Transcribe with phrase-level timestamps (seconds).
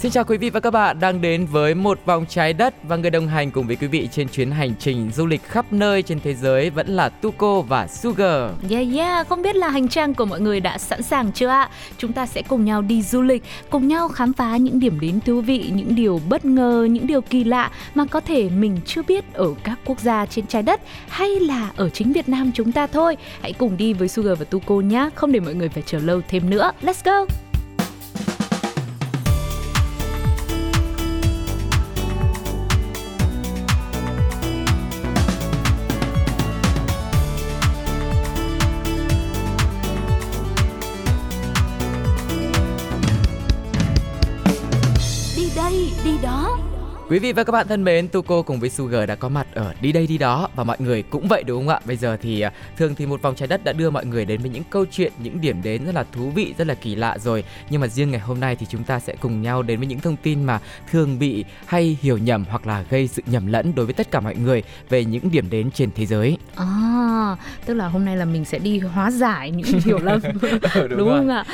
[0.00, 2.96] Xin chào quý vị và các bạn đang đến với một vòng trái đất và
[2.96, 6.02] người đồng hành cùng với quý vị trên chuyến hành trình du lịch khắp nơi
[6.02, 8.50] trên thế giới vẫn là Tuko và Sugar.
[8.70, 11.70] Yeah yeah, không biết là hành trang của mọi người đã sẵn sàng chưa ạ?
[11.98, 15.20] Chúng ta sẽ cùng nhau đi du lịch, cùng nhau khám phá những điểm đến
[15.20, 19.02] thú vị, những điều bất ngờ, những điều kỳ lạ mà có thể mình chưa
[19.02, 22.72] biết ở các quốc gia trên trái đất hay là ở chính Việt Nam chúng
[22.72, 23.16] ta thôi.
[23.42, 26.20] Hãy cùng đi với Sugar và Tuko nhé, không để mọi người phải chờ lâu
[26.28, 26.72] thêm nữa.
[26.82, 27.49] Let's go!
[47.10, 49.74] Quý vị và các bạn thân mến, Tuko cùng với Sugar đã có mặt ở
[49.80, 51.80] đi đây đi đó và mọi người cũng vậy đúng không ạ?
[51.84, 54.40] Bây giờ thì à, thường thì một vòng trái đất đã đưa mọi người đến
[54.40, 57.18] với những câu chuyện, những điểm đến rất là thú vị, rất là kỳ lạ
[57.18, 57.44] rồi.
[57.70, 60.00] Nhưng mà riêng ngày hôm nay thì chúng ta sẽ cùng nhau đến với những
[60.00, 60.58] thông tin mà
[60.90, 64.20] thường bị hay hiểu nhầm hoặc là gây sự nhầm lẫn đối với tất cả
[64.20, 66.38] mọi người về những điểm đến trên thế giới.
[66.56, 67.36] À,
[67.66, 70.20] tức là hôm nay là mình sẽ đi hóa giải những hiểu lầm.
[70.74, 71.44] Ừ, đúng, không ạ?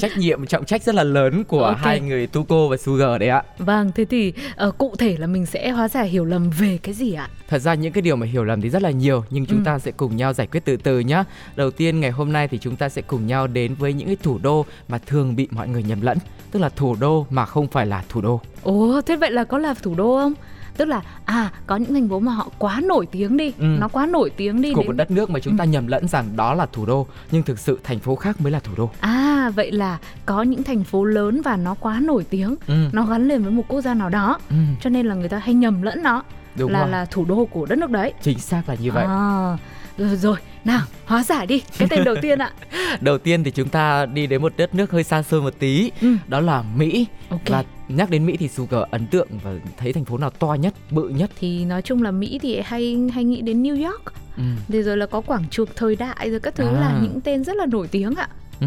[0.00, 1.76] Trách nhiệm trọng trách rất là lớn của Ok.
[1.76, 3.42] hai người Tuko và Sugar đấy ạ.
[3.58, 6.94] Vâng, thế thì ờ, cụ thể là mình sẽ hóa giải hiểu lầm về cái
[6.94, 7.28] gì ạ?
[7.48, 9.62] Thật ra những cái điều mà hiểu lầm thì rất là nhiều nhưng chúng Ừ.
[9.64, 11.24] ta sẽ cùng nhau giải quyết từ từ nhé.
[11.56, 14.16] Đầu tiên ngày hôm nay thì chúng ta sẽ cùng nhau đến với những cái
[14.22, 16.18] thủ đô mà thường bị mọi người nhầm lẫn,
[16.50, 18.40] tức là thủ đô mà không phải là thủ đô.
[18.62, 20.34] Ồ, thế vậy là có là thủ đô không?
[20.76, 23.64] Tức là à có những thành phố mà họ quá nổi tiếng đi, Ừ.
[23.80, 26.08] nó quá nổi tiếng đi Của đến một đất nước mà chúng ta nhầm lẫn
[26.08, 28.90] rằng đó là thủ đô nhưng thực sự thành phố khác mới là thủ đô.
[29.00, 32.74] À vậy là có những thành phố lớn và nó quá nổi tiếng, Ừ.
[32.92, 35.38] nó gắn liền với một quốc gia nào đó, Ừ, cho nên là người ta
[35.38, 36.22] hay nhầm lẫn nó
[36.56, 36.88] đúng là rồi.
[36.90, 38.12] là thủ đô của đất nước đấy.
[38.22, 39.04] Chính xác là như vậy.
[39.08, 39.56] À,
[39.98, 41.62] rồi, rồi, nào hóa giải đi.
[41.78, 42.52] Cái tên đầu tiên ạ.
[43.00, 45.90] Đầu tiên thì chúng ta đi đến một đất nước hơi xa xôi một tí,
[46.00, 46.16] Ừ.
[46.28, 47.06] đó là Mỹ.
[47.28, 47.40] Ok.
[47.46, 50.74] Và nhắc đến Mỹ thì Sugar ấn tượng và thấy thành phố nào to nhất,
[50.90, 51.30] bự nhất.
[51.40, 54.02] Thì nói chung là Mỹ thì hay hay nghĩ đến New York.
[54.36, 54.42] Ừ.
[54.68, 56.72] Thì rồi là có quảng trường thời đại rồi các thứ À.
[56.80, 58.28] là những tên rất là nổi tiếng ạ.
[58.60, 58.66] Ừ,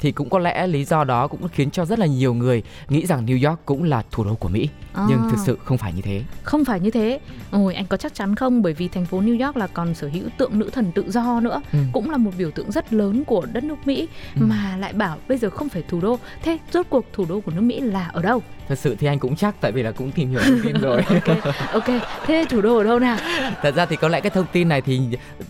[0.00, 3.06] thì cũng có lẽ lý do đó cũng khiến cho rất là nhiều người nghĩ
[3.06, 4.68] rằng New York cũng là thủ đô của Mỹ,
[5.08, 5.28] nhưng À.
[5.30, 6.22] thực sự không phải như thế.
[6.42, 7.20] Không phải như thế.
[7.50, 8.62] Ôi anh có chắc chắn không?
[8.62, 11.40] Bởi vì thành phố New York là còn sở hữu tượng nữ thần tự do
[11.40, 11.78] nữa, Ừ.
[11.92, 14.40] cũng là một biểu tượng rất lớn của đất nước Mỹ Ừ.
[14.46, 16.18] mà lại bảo bây giờ không phải thủ đô.
[16.42, 18.42] Thế rốt cuộc thủ đô của nước Mỹ là ở đâu?
[18.68, 21.02] Thật sự thì anh cũng chắc tại vì là cũng tìm hiểu thông tin rồi.
[21.18, 21.36] Ok,
[21.72, 21.84] ok.
[22.26, 23.16] Thế thủ đô ở đâu nào?
[23.62, 25.00] Thật ra thì có lẽ cái thông tin này thì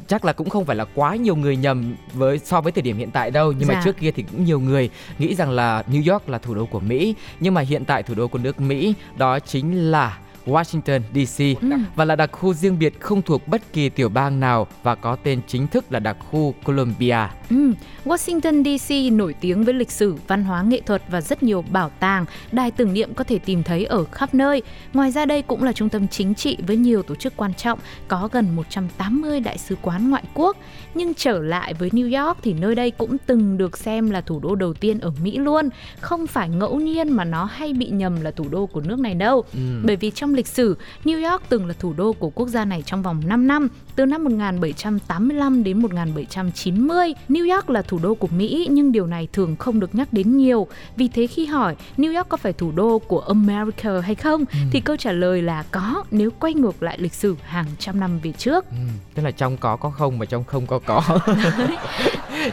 [0.07, 2.97] chắc là cũng không phải là quá nhiều người nhầm với so với thời điểm
[2.99, 3.75] hiện tại đâu, nhưng Dạ.
[3.75, 6.67] mà trước kia thì cũng nhiều người nghĩ rằng là New York là thủ đô
[6.67, 11.01] của Mỹ, nhưng mà hiện tại thủ đô của nước Mỹ đó chính là Washington
[11.15, 11.69] DC Ừ.
[11.95, 15.17] và là đặc khu riêng biệt không thuộc bất kỳ tiểu bang nào và có
[15.17, 17.17] tên chính thức là đặc khu Columbia.
[17.51, 17.73] Ừ,
[18.05, 21.91] Washington DC nổi tiếng với lịch sử, văn hóa nghệ thuật và rất nhiều bảo
[22.01, 24.63] tàng, đài tưởng niệm có thể tìm thấy ở khắp nơi.
[24.95, 27.79] Ngoài ra đây cũng là trung tâm chính trị với nhiều tổ chức quan trọng,
[28.09, 30.57] có gần 180 đại sứ quán ngoại quốc.
[30.95, 34.41] Nhưng trở lại với New York thì nơi đây cũng từng được xem là thủ
[34.41, 35.69] đô đầu tiên ở Mỹ luôn.
[36.01, 39.15] Không phải ngẫu nhiên mà nó hay bị nhầm là thủ đô của nước này
[39.15, 39.45] đâu.
[39.53, 39.59] Ừ.
[39.85, 42.83] Bởi vì trong lịch sử, New York từng là thủ đô của quốc gia này
[42.87, 47.15] trong vòng 5 năm, từ năm 1785 đến 1790.
[47.29, 50.37] New York là thủ đô của Mỹ nhưng điều này thường không được nhắc đến
[50.37, 50.67] nhiều.
[50.97, 54.81] Vì thế khi hỏi New York có phải thủ đô của America hay không thì
[54.81, 58.33] câu trả lời là có nếu quay ngược lại lịch sử hàng trăm năm về
[58.33, 58.71] trước.
[58.71, 58.77] Ừ,
[59.15, 61.03] tức là trong có có không mà trong không có có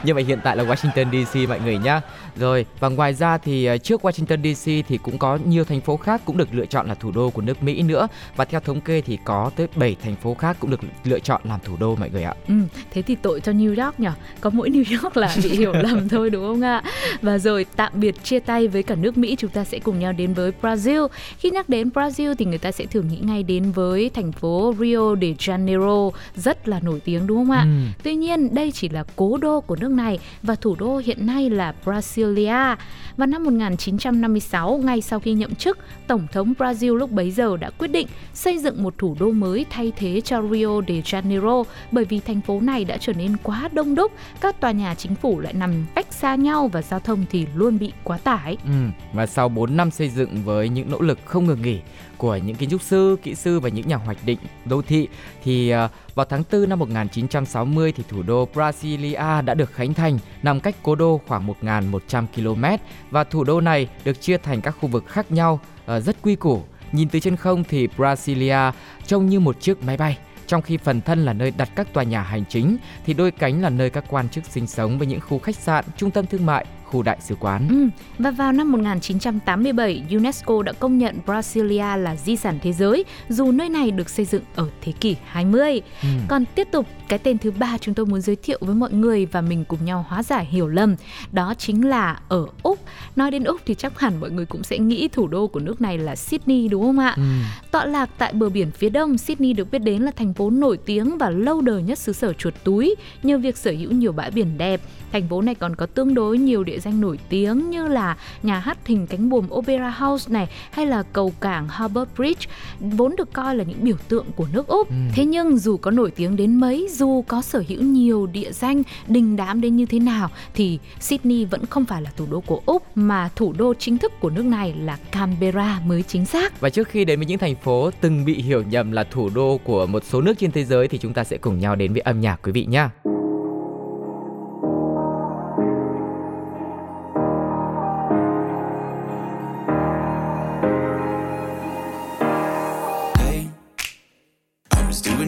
[0.04, 2.02] nhưng mà hiện tại là Washington DC mọi người nhá
[2.36, 5.98] rồi và ngoài ra thì ờ, trước Washington DC thì cũng có nhiều thành phố
[5.98, 8.82] khác cũng được lựa chọn là thủ đô của nước Mỹ nữa và theo thống
[8.82, 11.96] kê thì có tới 7 thành phố khác cũng được lựa chọn làm thủ đô
[11.96, 12.54] mọi người ạ Ừ,
[12.92, 14.08] thế thì tội cho New York nhỉ?
[14.42, 16.84] Có mỗi New York là bị hiểu lầm thôi đúng không ạ?
[17.22, 20.12] Và rồi tạm biệt chia tay với cả nước Mỹ chúng ta sẽ cùng nhau
[20.14, 21.08] đến với Brazil.
[21.38, 24.74] Khi nhắc đến Brazil thì người ta sẽ thường nghĩ ngay đến với thành phố
[24.80, 27.62] Rio de Janeiro rất là nổi tiếng đúng không ạ?
[27.64, 27.92] Ừ.
[28.04, 31.50] Tuy nhiên đây chỉ là cố đô của nước này và thủ đô hiện nay
[31.50, 32.76] là Brasilia.
[33.18, 35.78] Vào năm 1956, ngay sau khi nhậm chức,
[36.08, 39.66] Tổng thống Brazil lúc bấy giờ đã quyết định xây dựng một thủ đô mới
[39.70, 43.70] thay thế cho Rio de Janeiro bởi vì thành phố này đã trở nên quá
[43.72, 44.12] đông đúc,
[44.42, 47.80] các tòa nhà chính phủ lại nằm cách xa nhau và giao thông thì luôn
[47.80, 48.58] bị quá tải.
[48.64, 48.72] Ừ,
[49.14, 51.80] và sau 4 năm xây dựng với những nỗ lực không ngừng nghỉ
[52.18, 55.08] của những kiến trúc sư, kỹ sư và những nhà hoạch định đô thị
[55.44, 60.20] thì à, vào tháng 4 năm 1960 thì thủ đô Brasilia đã được khánh thành
[60.44, 64.76] nằm cách cố đô khoảng 1.100 km và thủ đô này được chia thành các
[64.82, 66.64] khu vực khác nhau à, rất quy củ.
[66.96, 68.72] Nhìn từ trên không thì Brasilia
[69.06, 72.04] trông như một chiếc máy bay trong khi phần thân là nơi đặt các tòa
[72.04, 75.20] nhà hành chính thì đôi cánh là nơi các quan chức sinh sống với những
[75.22, 77.68] khu khách sạn, trung tâm thương mại, khu đại sứ quán.
[77.70, 83.06] Ừ, và vào năm 1987, UNESCO đã công nhận Brasilia là di sản thế giới,
[83.30, 85.82] dù nơi này được xây dựng ở thế kỷ 20.
[86.02, 86.08] Ừ.
[86.28, 89.26] Còn tiếp tục, cái tên thứ ba chúng tôi muốn giới thiệu với mọi người
[89.26, 90.96] và mình cùng nhau hóa giải hiểu lầm,
[91.32, 92.80] đó chính là ở Úc.
[93.16, 95.82] Nói đến Úc thì chắc hẳn mọi người cũng sẽ nghĩ thủ đô của nước
[95.82, 97.14] này là Sydney đúng không ạ?
[97.18, 97.24] Ừ.
[97.72, 100.78] Tọa lạc tại bờ biển phía đông, Sydney được biết đến là thành phố nổi
[100.86, 104.32] tiếng và lâu đời nhất xứ sở chuột túi nhờ việc sở hữu nhiều bãi
[104.32, 104.82] biển đẹp.
[105.12, 108.60] Thành phố này còn có tương đối nhiều địa danh nổi tiếng như là nhà
[108.60, 112.48] hát hình cánh buồm Opera House này hay là cầu cảng Harbour Bridge
[112.80, 114.90] vốn được coi là những biểu tượng của nước Úc.
[114.90, 114.96] Ừ.
[115.14, 118.84] Thế nhưng dù có nổi tiếng đến mấy, dù có sở hữu nhiều địa danh
[119.08, 122.62] đình đám đến như thế nào thì Sydney vẫn không phải là thủ đô của
[122.66, 126.60] Úc mà thủ đô chính thức của nước này là Canberra mới chính xác.
[126.60, 129.60] Và trước khi đến với những thành phố từng bị hiểu nhầm là thủ đô
[129.64, 132.02] của một số nước trên thế giới thì chúng ta sẽ cùng nhau đến với
[132.02, 132.88] âm nhạc quý vị nhé.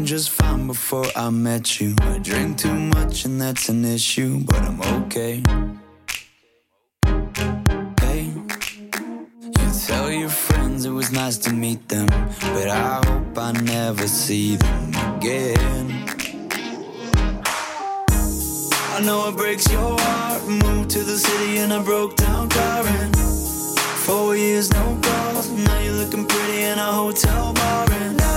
[0.07, 1.93] Just fine before I met you.
[1.99, 5.43] I drink too much and that's an issue, but I'm okay.
[7.99, 8.31] Hey,
[9.43, 14.07] you tell your friends it was nice to meet them, but I hope I never
[14.07, 16.05] see them again.
[18.95, 20.43] I know it breaks your heart.
[20.47, 23.13] Moved to the city and I broke down crying.
[24.05, 25.49] Four years, no calls.
[25.51, 27.91] Now you're looking pretty in a hotel bar.
[27.91, 28.36] And I,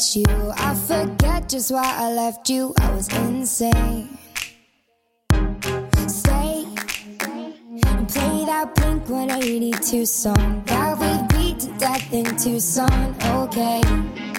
[0.00, 0.52] Met you.
[0.56, 2.72] I forget just why I left you.
[2.80, 4.18] I was insane.
[6.08, 6.64] Stay
[7.86, 13.14] and play that Blink 182 song that we beat to death in Tucson.
[13.24, 14.29] Okay.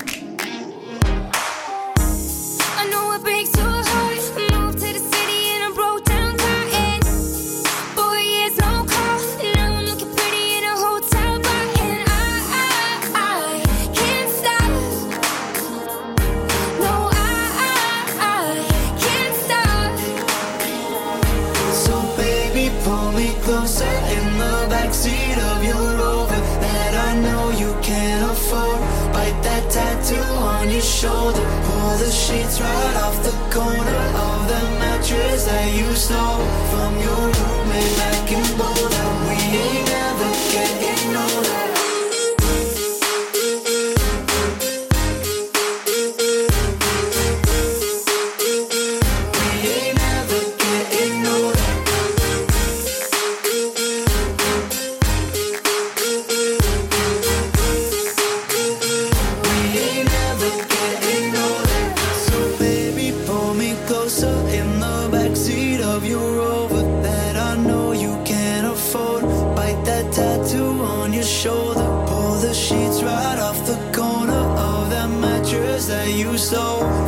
[71.21, 72.05] your shoulder.
[72.07, 77.00] Pull the sheets right off the corner of that mattress that you stole.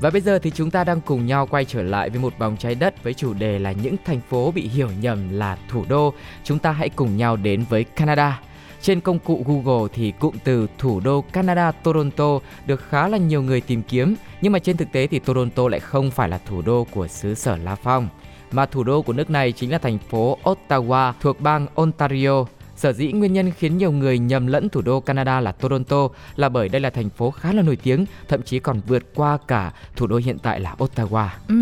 [0.00, 2.56] Và bây giờ thì chúng ta đang cùng nhau quay trở lại với một vòng
[2.56, 6.14] trái đất với chủ đề là những thành phố bị hiểu nhầm là thủ đô.
[6.44, 8.40] Chúng ta hãy cùng nhau đến với Canada.
[8.80, 13.42] Trên công cụ Google thì cụm từ thủ đô Canada Toronto được khá là nhiều
[13.42, 16.62] người tìm kiếm, nhưng mà trên thực tế thì Toronto lại không phải là thủ
[16.62, 18.08] đô của xứ sở La Phong
[18.52, 22.44] mà thủ đô của nước này chính là thành phố Ottawa thuộc bang Ontario.
[22.80, 26.48] Sở dĩ nguyên nhân khiến nhiều người nhầm lẫn thủ đô Canada là Toronto là
[26.48, 29.72] bởi đây là thành phố khá là nổi tiếng, thậm chí còn vượt qua cả
[29.96, 31.28] thủ đô hiện tại là Ottawa.
[31.48, 31.54] Ừ,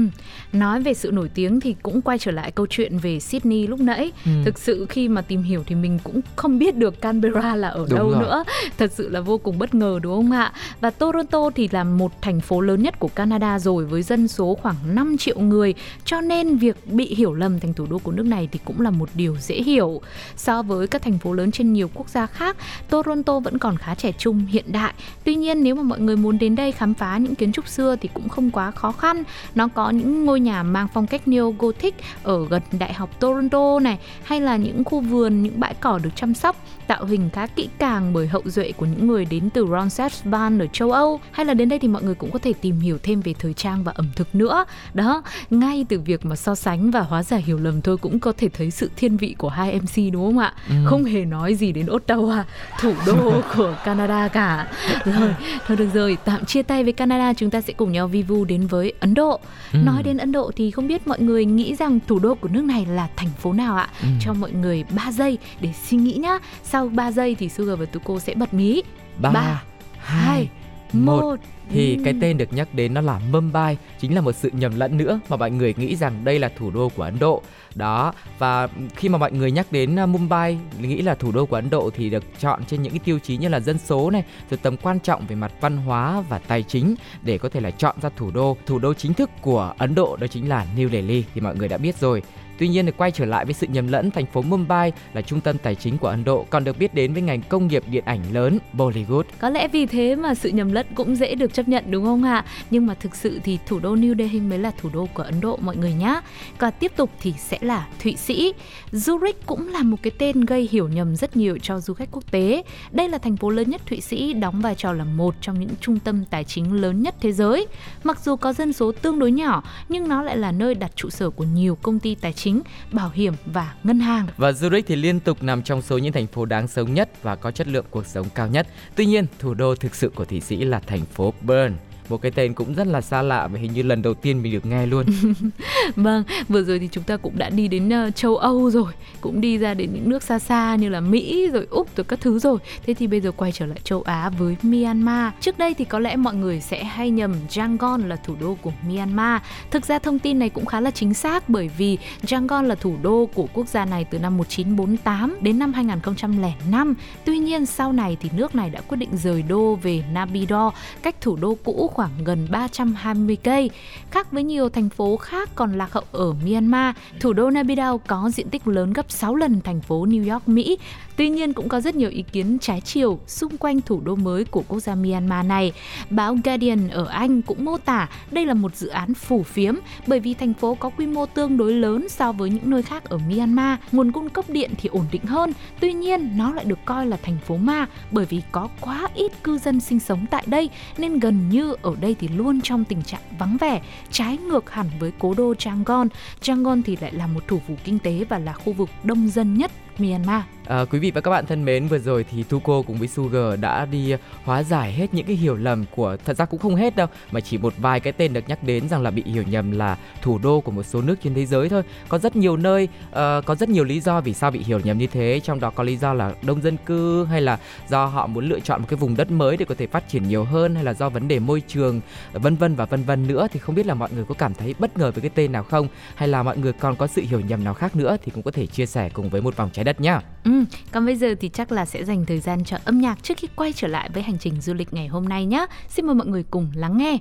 [0.53, 3.81] nói về sự nổi tiếng thì cũng quay trở lại câu chuyện về Sydney lúc
[3.81, 4.13] nãy.
[4.25, 4.31] Ừ.
[4.45, 7.87] Thực sự khi mà tìm hiểu thì mình cũng không biết được Canberra là ở
[7.91, 8.21] Đúng đâu rồi.
[8.21, 8.45] nữa.
[8.79, 10.53] Thật sự là vô cùng bất ngờ đúng không ạ?
[10.81, 14.59] Và Toronto thì là một thành phố lớn nhất của Canada rồi với dân số
[14.63, 18.27] khoảng 5 triệu người, cho nên việc bị hiểu lầm thành thủ đô của nước
[18.27, 20.01] này thì cũng là một điều dễ hiểu.
[20.37, 22.57] So với các thành phố lớn trên nhiều quốc gia khác,
[22.89, 24.95] Toronto vẫn còn khá trẻ trung, hiện đại.
[25.25, 27.97] Tuy nhiên nếu mà mọi người muốn đến đây khám phá những kiến trúc xưa
[28.01, 29.23] thì cũng không quá khó khăn.
[29.55, 33.99] Nó có những ngôi nhà mang phong cách neo-Gothic ở gần Đại học Toronto này,
[34.23, 37.69] hay là những khu vườn, những bãi cỏ được chăm sóc, tạo hình khá kỹ
[37.79, 41.21] càng bởi hậu duệ của những người đến từ Ronsesban ở châu Âu.
[41.31, 43.55] Hay là đến đây thì mọi người cũng có thể tìm hiểu thêm về thời
[43.55, 44.65] trang và ẩm thực nữa.
[44.95, 48.33] Đó, ngay từ việc mà so sánh và hóa giải hiểu lầm thôi cũng có
[48.37, 50.55] thể thấy sự thiên vị của hai MC đúng không ạ?
[50.85, 52.43] Không hề nói gì đến Ottawa,
[52.81, 54.69] thủ đô của Canada cả.
[55.05, 55.35] Rồi,
[55.67, 58.45] thôi được rồi, tạm chia tay với Canada, chúng ta sẽ cùng nhau vi vu
[58.45, 59.41] đến với Ấn Độ.
[59.73, 62.65] Nói đến Ấn Độ thì không biết mọi người nghĩ rằng thủ đô của nước
[62.65, 63.89] này là thành phố nào ạ?
[64.21, 66.39] Cho mọi người 3 giây để suy nghĩ nhá.
[66.63, 68.83] Sau 3 giây thì Sugar và Tuko sẽ bật mí.
[69.19, 69.63] Ba, Ba,
[69.99, 70.49] hai, một.
[70.93, 71.37] Một.
[71.71, 72.03] Thì Ừ.
[72.05, 75.21] cái tên được nhắc đến nó là Mumbai, chính là một sự nhầm lẫn nữa
[75.29, 77.43] mà mọi người nghĩ rằng đây là thủ đô của Ấn Độ.
[77.75, 81.57] Đó, và khi mà mọi người nhắc đến uh, Mumbai, nghĩ là thủ đô của
[81.57, 84.25] Ấn Độ thì được chọn trên những cái tiêu chí như là dân số này,
[84.51, 87.71] rồi tầm quan trọng về mặt văn hóa và tài chính để có thể là
[87.71, 88.57] chọn ra thủ đô.
[88.67, 91.69] Thủ đô chính thức của Ấn Độ đó chính là New Delhi thì mọi người
[91.69, 92.23] đã biết rồi.
[92.59, 95.41] Tuy nhiên thì quay trở lại với sự nhầm lẫn, thành phố Mumbai là trung
[95.41, 98.05] tâm tài chính của Ấn Độ, còn được biết đến với ngành công nghiệp điện
[98.07, 99.23] ảnh lớn Bollywood.
[99.39, 102.23] Có lẽ vì thế mà sự nhầm lẫn cũng dễ được chấp nhận đúng không
[102.23, 102.45] ạ?
[102.71, 105.41] Nhưng mà thực sự thì thủ đô New Delhi mới là thủ đô của Ấn
[105.41, 106.21] Độ mọi người nhé.
[106.59, 108.53] Và tiếp tục thì sẽ là Thụy Sĩ.
[108.93, 112.31] Zurich cũng là một cái tên gây hiểu nhầm rất nhiều cho du khách quốc
[112.31, 112.63] tế.
[112.91, 115.71] Đây là thành phố lớn nhất Thụy Sĩ, đóng vai trò là một trong những
[115.81, 117.67] trung tâm tài chính lớn nhất thế giới.
[118.05, 121.11] Mặc dù có dân số tương đối nhỏ, nhưng nó lại là nơi đặt trụ
[121.11, 122.48] sở của nhiều công ty tài chính,
[122.93, 124.27] bảo hiểm và ngân hàng.
[124.37, 127.37] Và Zurich thì liên tục nằm trong số những thành phố đáng sống nhất và
[127.37, 128.67] có chất lượng cuộc sống cao nhất.
[128.95, 131.73] Tuy nhiên, thủ đô thực sự của Thụy Sĩ là thành phố Bern.
[132.09, 134.53] Một cái tên cũng rất là xa lạ và hình như lần đầu tiên mình
[134.53, 135.07] được nghe luôn.
[135.97, 139.41] Vâng, vừa rồi thì chúng ta cũng đã đi đến uh, châu Âu rồi, cũng
[139.41, 142.39] đi ra đến những nước xa xa như là Mỹ rồi Úc rồi các thứ
[142.39, 142.59] rồi.
[142.87, 145.33] Thế thì bây giờ quay trở lại châu Á với Myanmar.
[145.41, 148.73] Trước đây thì có lẽ mọi người sẽ hay nhầm Yangon là thủ đô của
[148.89, 149.43] Myanmar.
[149.71, 151.99] Thực ra thông tin này cũng khá là chính xác bởi vì
[152.31, 156.95] Yangon là thủ đô của quốc gia này từ năm 1948 đến năm 2005.
[157.25, 160.71] Tuy nhiên sau này thì nước này đã quyết định rời đô về Naypyidaw,
[161.03, 163.71] cách thủ đô cũ khoảng gần 320 cây.
[164.11, 168.31] Khác với nhiều thành phố khác còn lạc hậu ở Myanmar, thủ đô Naypyidaw có
[168.35, 170.79] diện tích lớn gấp 6 lần thành phố New York, Mỹ.
[171.19, 174.45] Tuy nhiên cũng có rất nhiều ý kiến trái chiều xung quanh thủ đô mới
[174.45, 175.73] của quốc gia Myanmar này.
[176.11, 179.75] Báo Guardian ở Anh cũng mô tả đây là một dự án phủ phiếm
[180.07, 183.05] bởi vì thành phố có quy mô tương đối lớn so với những nơi khác
[183.05, 183.79] ở Myanmar.
[183.93, 187.17] Nguồn cung cấp điện thì ổn định hơn, tuy nhiên nó lại được coi là
[187.23, 191.19] thành phố ma bởi vì có quá ít cư dân sinh sống tại đây nên
[191.19, 195.13] gần như ở đây thì luôn trong tình trạng vắng vẻ, trái ngược hẳn với
[195.19, 196.09] cố đô Changon.
[196.41, 199.59] Changon thì lại là một thủ phủ kinh tế và là khu vực đông dân
[199.59, 200.43] nhất Myanmar.
[200.69, 203.61] À, quý vị và các bạn thân mến, vừa rồi thì Tuko cùng với Sugar
[203.61, 206.97] đã đi hóa giải hết những cái hiểu lầm của thật ra cũng không hết
[206.97, 209.71] đâu, mà chỉ một vài cái tên được nhắc đến rằng là bị hiểu nhầm
[209.71, 211.83] là thủ đô của một số nước trên thế giới thôi.
[212.09, 213.15] Có rất nhiều nơi, uh,
[213.47, 215.83] có rất nhiều lý do vì sao bị hiểu nhầm như thế, trong đó có
[215.83, 217.59] lý do là đông dân cư hay là
[217.89, 220.29] do họ muốn lựa chọn một cái vùng đất mới để có thể phát triển
[220.29, 222.01] nhiều hơn hay là do vấn đề môi trường,
[222.33, 224.75] vân vân và vân vân nữa thì không biết là mọi người có cảm thấy
[224.79, 227.41] bất ngờ với cái tên nào không hay là mọi người còn có sự hiểu
[227.41, 229.85] nhầm nào khác nữa thì cũng có thể chia sẻ cùng với một vòng trái
[229.85, 230.21] đất nhá.
[230.45, 230.58] Ừ,
[230.93, 233.49] còn bây giờ thì chắc là sẽ dành thời gian cho âm nhạc trước khi
[233.57, 235.67] quay trở lại với hành trình du lịch ngày hôm nay nhé.
[235.89, 237.19] Xin mời mọi người cùng lắng nghe.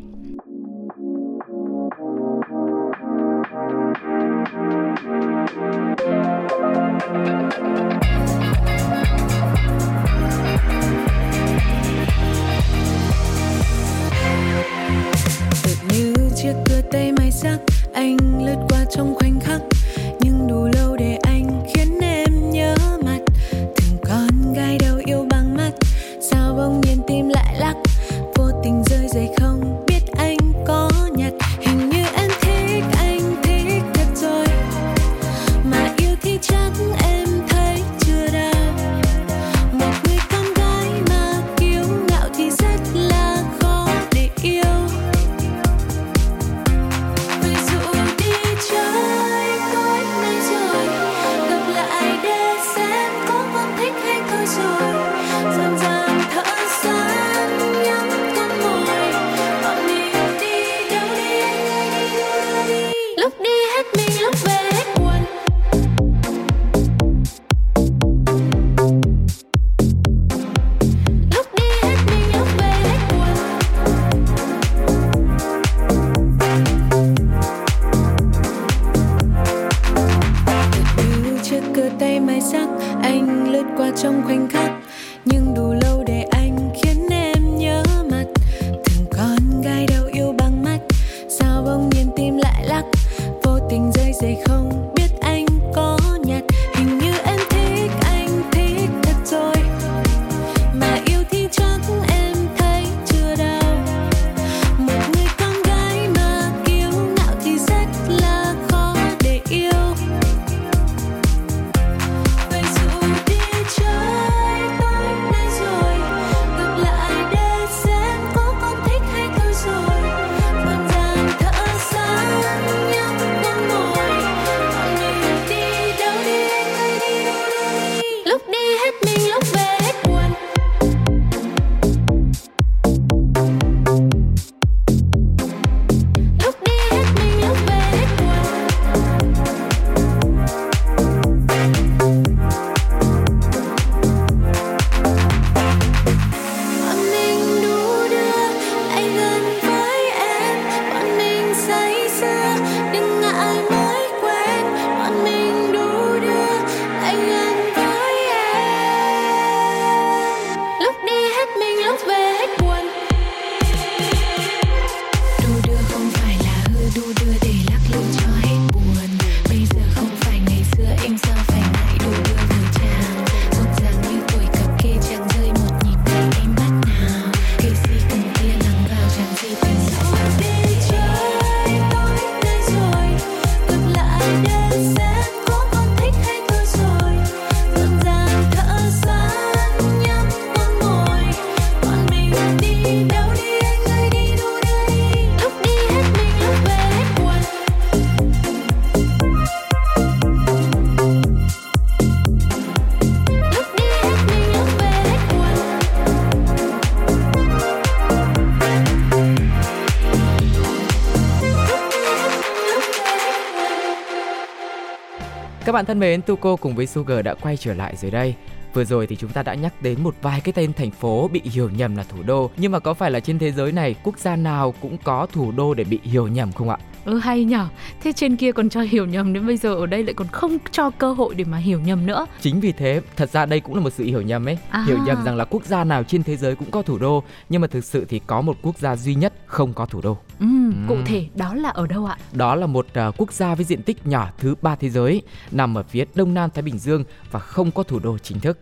[215.77, 218.35] Bạn thân mến, Tuko cùng với Sugar đã quay trở lại rồi đây.
[218.73, 221.41] Vừa rồi thì chúng ta đã nhắc đến một vài cái tên thành phố bị
[221.43, 222.49] hiểu nhầm là thủ đô.
[222.57, 225.51] Nhưng mà có phải là trên thế giới này quốc gia nào cũng có thủ
[225.51, 226.77] đô để bị hiểu nhầm không ạ?
[227.07, 227.67] Ừ hay nhở
[228.01, 230.57] Thế trên kia còn cho hiểu nhầm đến bây giờ ở đây lại còn không
[230.71, 233.75] cho cơ hội để mà hiểu nhầm nữa Chính vì thế, thật ra đây cũng
[233.75, 234.57] là một sự hiểu nhầm ấy.
[234.69, 234.83] À.
[234.87, 237.61] Hiểu nhầm rằng là quốc gia nào trên thế giới cũng có thủ đô, nhưng
[237.61, 240.17] mà thực sự thì có một quốc gia duy nhất không có thủ đô.
[240.39, 240.45] ừ,
[240.87, 242.17] Cụ thể đó là ở đâu ạ?
[242.33, 245.77] Đó là một à, quốc gia với diện tích nhỏ thứ ba thế giới, nằm
[245.77, 248.57] ở phía đông nam Thái Bình Dương và không có thủ đô chính thức.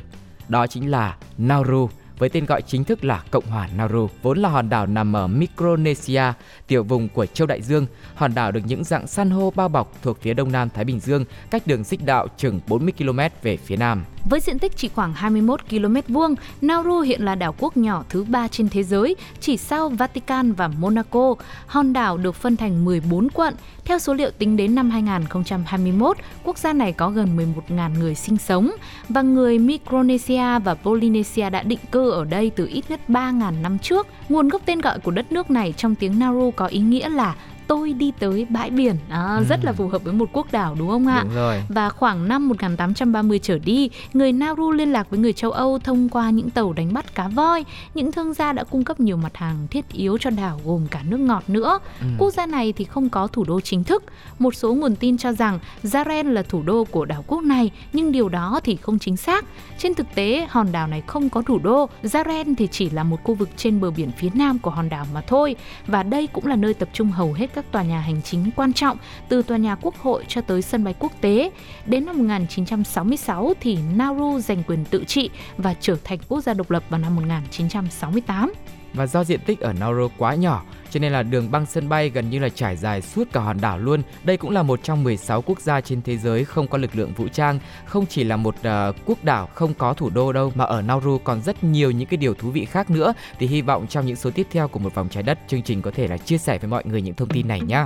[0.50, 4.50] Đó chính là Nauru, với tên gọi chính thức là Cộng hòa Nauru, vốn là
[4.50, 6.24] hòn đảo nằm ở Micronesia,
[6.68, 7.88] tiểu vùng của châu Đại Dương.
[8.16, 11.00] Hòn đảo được những dạng san hô bao bọc thuộc phía đông nam Thái Bình
[11.00, 14.04] Dương, cách đường xích đạo chừng 40 km về phía nam.
[14.30, 18.24] Với diện tích chỉ khoảng 21 km vuông, Nauru hiện là đảo quốc nhỏ thứ
[18.24, 21.36] ba trên thế giới, chỉ sau Vatican và Monaco.
[21.68, 23.54] Hòn đảo được phân thành 14 quận.
[23.86, 27.38] Theo số liệu tính đến năm 2021, quốc gia này có gần
[27.70, 28.72] 11.000 người sinh sống
[29.10, 33.80] và người Micronesia và Polynesia đã định cư ở đây từ ít nhất 3.000 năm
[33.80, 34.08] trước.
[34.30, 37.36] Nguồn gốc tên gọi của đất nước này trong tiếng Nauru có ý nghĩa là
[37.68, 38.96] tôi đi tới bãi biển.
[39.10, 41.22] À, Rất là phù hợp với một quốc đảo đúng không ạ?
[41.24, 41.64] Đúng rồi.
[41.70, 46.10] Và khoảng năm 1830 trở đi, người Nauru liên lạc với người châu Âu thông
[46.10, 47.66] qua những tàu đánh bắt cá voi.
[47.94, 51.04] Những thương gia đã cung cấp nhiều mặt hàng thiết yếu cho đảo gồm cả
[51.08, 51.80] nước ngọt nữa.
[52.18, 54.04] Quốc gia này thì không có thủ đô chính thức.
[54.40, 58.12] Một số nguồn tin cho rằng Zaren là thủ đô của đảo quốc này, nhưng
[58.12, 59.46] điều đó thì không chính xác.
[59.78, 61.90] Trên thực tế, hòn đảo này không có thủ đô.
[62.04, 65.06] Zaren thì chỉ là một khu vực trên bờ biển phía nam của hòn đảo
[65.14, 65.56] mà thôi.
[65.88, 68.74] Và đây cũng là nơi tập trung hầu hết các tòa nhà hành chính quan
[68.74, 68.98] trọng,
[69.30, 71.52] từ tòa nhà quốc hội cho tới sân bay quốc tế.
[71.86, 76.72] Đến năm 1966 thì Nauru giành quyền tự trị và trở thành quốc gia độc
[76.72, 78.54] lập vào năm 1968.
[78.96, 82.10] Và do diện tích ở Nauru quá nhỏ, cho nên là đường băng sân bay
[82.10, 84.02] gần như là trải dài suốt cả hòn đảo luôn.
[84.24, 87.14] Đây cũng là một trong 16 quốc gia trên thế giới không có lực lượng
[87.14, 90.66] vũ trang, không chỉ là một uh, quốc đảo không có thủ đô đâu mà
[90.66, 93.14] ở Nauru còn rất nhiều những cái điều thú vị khác nữa.
[93.40, 95.82] Thì hy vọng trong những số tiếp theo của một vòng trái đất, chương trình
[95.82, 97.86] có thể là chia sẻ với mọi người những thông tin này nhé.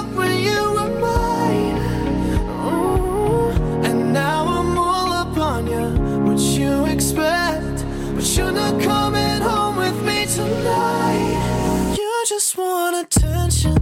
[8.31, 11.95] shouldn't come home with me tonight.
[11.97, 13.80] You just want attention.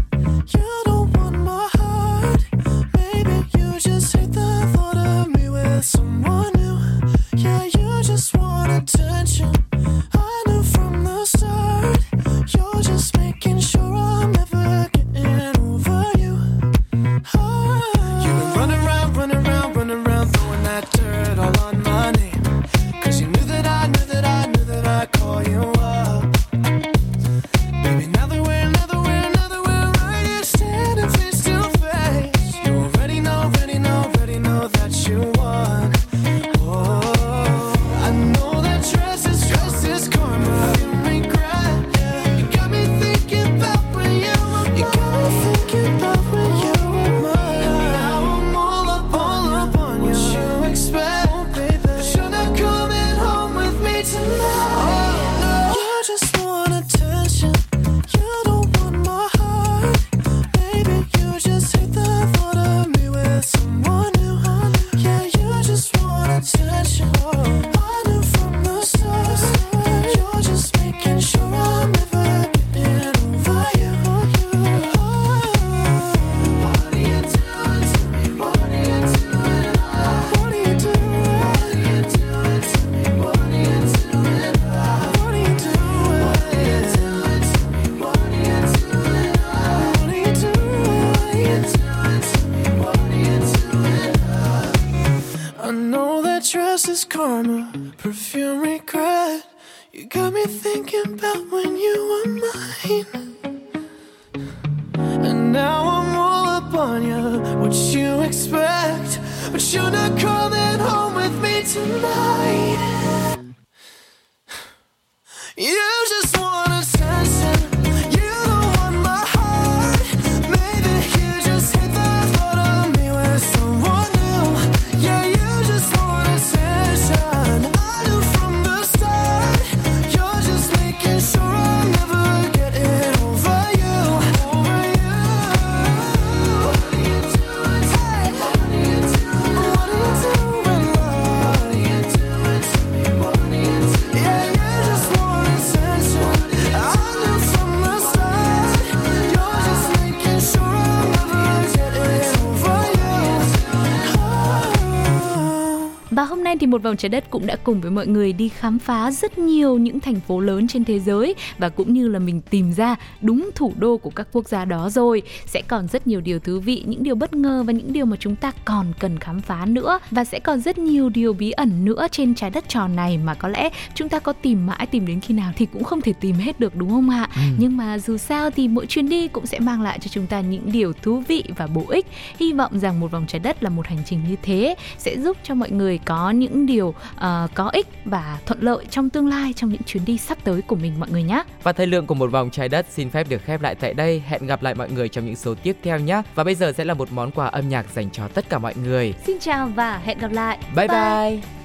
[156.79, 159.77] Một vòng trái đất cũng đã cùng với mọi người đi khám phá rất nhiều
[159.77, 163.49] những thành phố lớn trên thế giới và cũng như là mình tìm ra đúng
[163.55, 165.21] thủ đô của các quốc gia đó rồi.
[165.45, 168.17] Sẽ còn rất nhiều điều thú vị, những điều bất ngờ và những điều mà
[168.19, 171.85] chúng ta còn cần khám phá nữa và sẽ còn rất nhiều điều bí ẩn
[171.85, 175.07] nữa trên trái đất tròn này mà có lẽ chúng ta có tìm mãi tìm
[175.07, 177.29] đến khi nào thì cũng không thể tìm hết được đúng không ạ?
[177.59, 180.41] Nhưng mà dù sao thì mỗi chuyến đi cũng sẽ mang lại cho chúng ta
[180.41, 182.05] những điều thú vị và bổ ích.
[182.39, 185.37] Hy vọng rằng một vòng trái đất là một hành trình như thế sẽ giúp
[185.43, 189.53] cho mọi người có những điều ờ, có ích và thuận lợi trong tương lai
[189.53, 191.43] trong những chuyến đi sắp tới của mình mọi người nhé.
[191.63, 194.23] Và thời lượng của một vòng trái đất xin phép được khép lại tại đây.
[194.27, 196.21] Hẹn gặp lại mọi người trong những số tiếp theo nhé.
[196.35, 198.73] Và bây giờ sẽ là một món quà âm nhạc dành cho tất cả mọi
[198.83, 199.13] người.
[199.25, 200.57] Xin chào và hẹn gặp lại.
[200.75, 200.97] Bye bye.
[200.97, 201.58] anh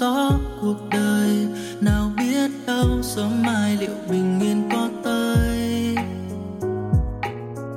[0.00, 1.46] gió cuộc đời,
[1.80, 5.96] nào biết đâu sớm mai liệu bình yên có tới.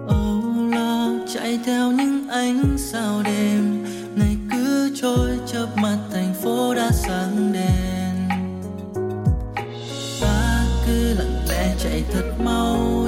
[0.08, 6.76] Âu lo chạy theo những ánh sao đêm, ngày cứ trôi chớp mắt thành phố
[6.76, 8.30] đã sáng đèn.
[10.22, 13.03] Ta cứ lặng lẽ chạy thật mau.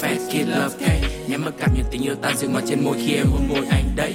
[0.00, 2.96] fan kid love cake Nhắm mắt cảm nhận tình yêu tan dừng mà trên môi
[3.06, 4.14] khi em hôn môi anh đấy.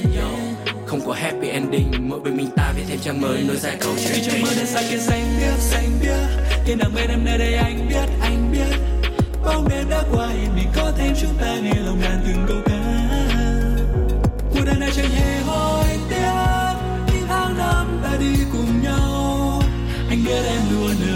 [0.86, 3.93] Không có happy ending mỗi bên mình ta viết thêm trang mới nối dài câu
[4.06, 7.54] chuyện trang mới xanh kia xanh biếc xanh biếc thiên đàng bên em nơi đây
[7.54, 8.78] anh biết anh biết.
[9.46, 12.58] Bóng đêm đã qua hiện mình có thêm chúng ta nghe lòng đàn từng câu
[12.65, 12.74] ca.
[14.54, 16.74] Cuộc đời này chẳng hề hối tiếc.
[17.13, 19.62] Những tháng năm ta đi cùng nhau.
[20.10, 21.12] Anh biết em luôn ở